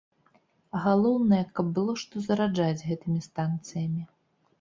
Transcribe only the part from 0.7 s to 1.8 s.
Галоўнае, каб